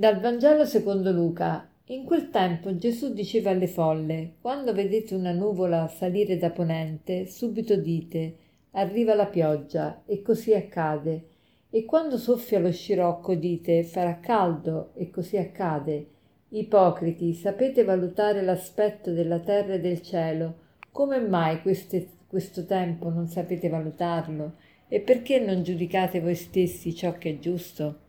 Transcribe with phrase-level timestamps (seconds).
[0.00, 1.68] Dal Vangelo secondo Luca.
[1.88, 7.76] In quel tempo Gesù diceva alle folle, quando vedete una nuvola salire da ponente, subito
[7.76, 8.34] dite,
[8.70, 11.24] arriva la pioggia, e così accade.
[11.68, 16.06] E quando soffia lo scirocco dite, farà caldo, e così accade.
[16.48, 20.54] Ipocriti, sapete valutare l'aspetto della terra e del cielo.
[20.90, 24.54] Come mai queste, questo tempo non sapete valutarlo?
[24.88, 28.08] E perché non giudicate voi stessi ciò che è giusto?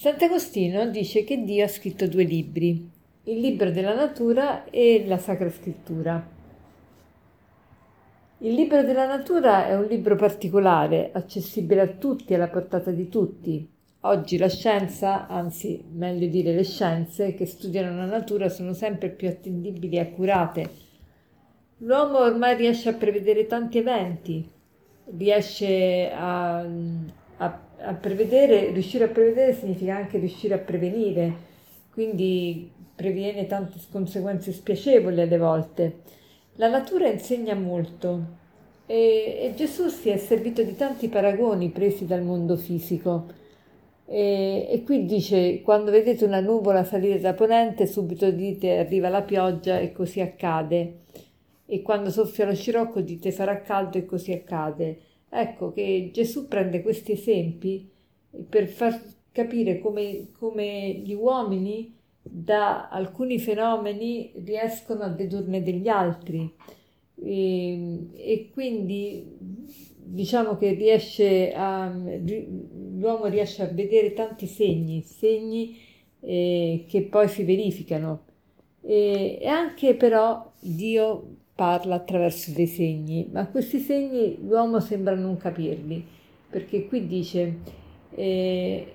[0.00, 2.88] Sant'Agostino dice che Dio ha scritto due libri,
[3.24, 6.24] il libro della natura e la Sacra Scrittura.
[8.38, 13.68] Il libro della natura è un libro particolare, accessibile a tutti, alla portata di tutti.
[14.02, 19.26] Oggi la scienza, anzi meglio dire le scienze che studiano la natura sono sempre più
[19.26, 20.70] attendibili e accurate.
[21.78, 24.48] L'uomo ormai riesce a prevedere tanti eventi,
[25.06, 26.64] riesce a,
[27.38, 31.32] a a prevedere, riuscire a prevedere significa anche riuscire a prevenire,
[31.92, 36.00] quindi previene tante conseguenze spiacevoli alle volte.
[36.56, 38.36] La natura insegna molto
[38.86, 43.26] e, e Gesù si è servito di tanti paragoni presi dal mondo fisico.
[44.06, 49.22] E, e, qui dice: Quando vedete una nuvola salire da ponente, subito dite arriva la
[49.22, 51.00] pioggia e così accade.
[51.66, 55.00] E quando soffia lo scirocco, dite farà caldo e così accade.
[55.30, 57.88] Ecco che Gesù prende questi esempi
[58.48, 59.00] per far
[59.32, 66.52] capire come, come gli uomini da alcuni fenomeni riescono a dedurne degli altri.
[67.20, 69.36] E, e quindi
[70.10, 75.76] diciamo che riesce a, l'uomo riesce a vedere tanti segni, segni
[76.20, 78.24] eh, che poi si verificano.
[78.80, 85.36] E, e anche però Dio parla attraverso dei segni, ma questi segni l'uomo sembra non
[85.36, 86.06] capirli,
[86.48, 87.56] perché qui dice,
[88.14, 88.94] eh,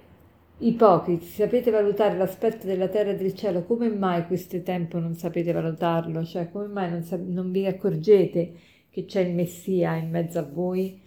[0.60, 5.52] ipocriti, sapete valutare l'aspetto della terra e del cielo, come mai questo tempo non sapete
[5.52, 6.24] valutarlo?
[6.24, 8.54] Cioè, come mai non, sap- non vi accorgete
[8.90, 11.02] che c'è il Messia in mezzo a voi?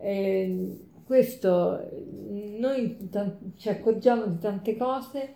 [0.00, 1.90] Eh, questo,
[2.58, 5.34] noi t- ci accorgiamo di tante cose,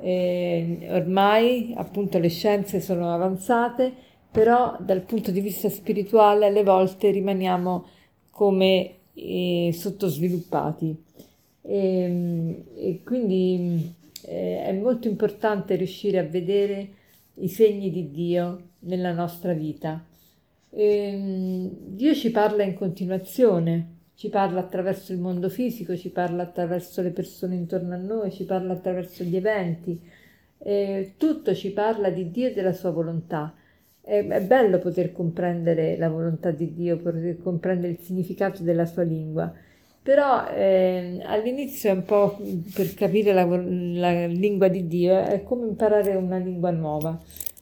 [0.00, 7.10] eh, ormai appunto le scienze sono avanzate, però dal punto di vista spirituale alle volte
[7.10, 7.86] rimaniamo
[8.30, 11.04] come eh, sottosviluppati.
[11.62, 16.88] E, ehm, e quindi eh, è molto importante riuscire a vedere
[17.34, 20.04] i segni di Dio nella nostra vita.
[20.70, 26.44] E, ehm, Dio ci parla in continuazione, ci parla attraverso il mondo fisico, ci parla
[26.44, 30.00] attraverso le persone intorno a noi, ci parla attraverso gli eventi,
[30.62, 33.54] e tutto ci parla di Dio e della sua volontà
[34.10, 39.04] è, è bello poter comprendere la volontà di Dio, poter comprendere il significato della sua
[39.04, 39.52] lingua.
[40.02, 42.36] Però eh, all'inizio è un po'
[42.74, 47.16] per capire la, la, lingua di Dio, è come imparare una lingua nuova.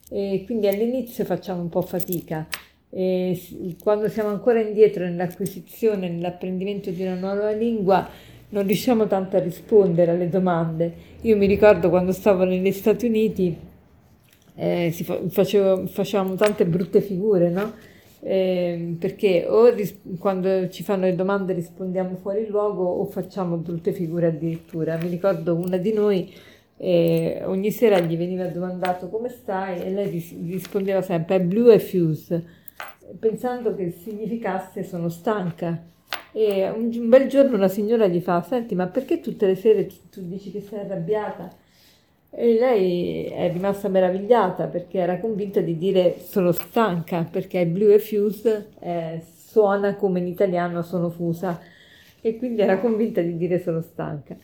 [0.08, 2.46] E quindi all'inizio facciamo un po' fatica.
[2.88, 3.38] E
[3.82, 8.08] quando siamo ancora indietro nell'acquisizione, nell'apprendimento di una nuova lingua,
[8.50, 10.94] non riusciamo tanto a rispondere alle domande.
[11.22, 13.67] Io mi ricordo quando stavo negli Stati Uniti,
[14.58, 17.72] eh, fa- facevo, facevamo tante brutte figure, no?
[18.20, 23.92] Eh, perché o ris- quando ci fanno le domande rispondiamo fuori luogo o facciamo brutte
[23.92, 24.96] figure addirittura.
[24.96, 26.32] Mi ricordo una di noi,
[26.76, 31.72] eh, ogni sera gli veniva domandato come stai e lei ris- rispondeva sempre è blue
[31.74, 32.44] e fuse,
[33.18, 35.84] pensando che significasse sono stanca.
[36.32, 39.86] E un, un bel giorno una signora gli fa, senti ma perché tutte le sere
[39.86, 41.48] tu, tu dici che sei arrabbiata?
[42.30, 47.98] E lei è rimasta meravigliata perché era convinta di dire sono stanca, perché Blue e
[47.98, 51.58] Fuse eh, suona come in italiano sono fusa
[52.20, 54.36] e quindi era convinta di dire sono stanca.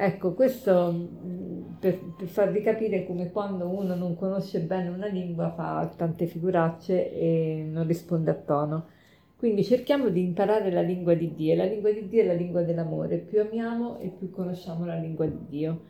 [0.00, 5.50] Ecco, questo mm, per, per, farvi capire come quando uno non conosce bene una lingua
[5.50, 8.86] fa tante figuracce e non risponde a tono.
[9.36, 11.56] Quindi cerchiamo di imparare la lingua di Dio.
[11.56, 13.18] La lingua di Dio è la lingua dell'amore.
[13.18, 15.80] Più amiamo e più conosciamo la lingua di Dio.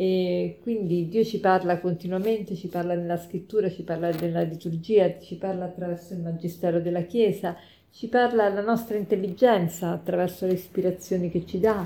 [0.00, 5.34] E quindi Dio ci parla continuamente, ci parla nella scrittura, ci parla nella liturgia, ci
[5.34, 7.56] parla attraverso il magistero della Chiesa,
[7.90, 11.84] ci parla alla nostra intelligenza attraverso le ispirazioni che ci dà,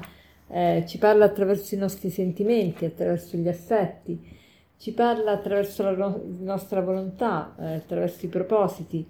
[0.49, 4.21] eh, ci parla attraverso i nostri sentimenti, attraverso gli affetti,
[4.77, 9.07] ci parla attraverso la no- nostra volontà, eh, attraverso i propositi.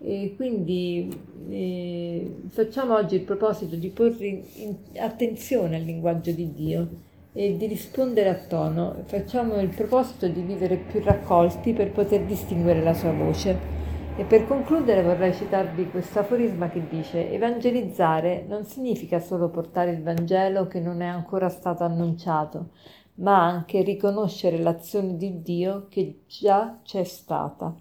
[0.00, 1.08] E quindi
[1.48, 7.66] eh, facciamo oggi il proposito di porre in attenzione al linguaggio di Dio e di
[7.66, 9.02] rispondere a tono.
[9.04, 13.78] Facciamo il proposito di vivere più raccolti per poter distinguere la sua voce.
[14.16, 20.02] E per concludere vorrei citarvi questo aforisma che dice evangelizzare non significa solo portare il
[20.02, 22.70] Vangelo che non è ancora stato annunciato,
[23.14, 27.74] ma anche riconoscere l'azione di Dio che già c'è stata.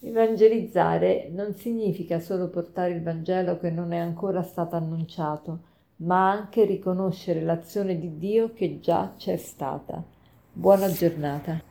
[0.00, 5.58] Evangelizzare non significa solo portare il Vangelo che non è ancora stato annunciato,
[6.02, 10.02] ma anche riconoscere l'azione di Dio che già c'è stata.
[10.52, 11.69] Buona giornata.